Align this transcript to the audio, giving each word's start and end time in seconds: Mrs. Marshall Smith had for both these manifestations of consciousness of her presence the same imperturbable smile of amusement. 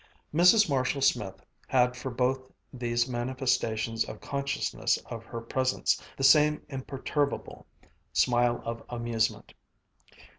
Mrs. 0.33 0.67
Marshall 0.67 1.01
Smith 1.03 1.45
had 1.67 1.95
for 1.95 2.09
both 2.09 2.41
these 2.73 3.07
manifestations 3.07 4.03
of 4.03 4.19
consciousness 4.19 4.97
of 5.05 5.23
her 5.25 5.39
presence 5.41 6.01
the 6.17 6.23
same 6.23 6.59
imperturbable 6.69 7.67
smile 8.11 8.63
of 8.65 8.81
amusement. 8.89 9.53